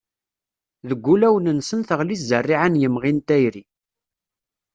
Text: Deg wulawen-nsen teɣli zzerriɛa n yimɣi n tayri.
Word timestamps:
Deg 0.89 0.99
wulawen-nsen 1.07 1.81
teɣli 1.87 2.15
zzerriɛa 2.21 2.67
n 2.69 2.79
yimɣi 2.81 3.11
n 3.15 3.19
tayri. 3.27 3.63